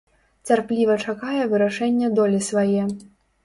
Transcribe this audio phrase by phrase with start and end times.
[0.47, 2.91] Цярпліва чакае вырашэння долі свае.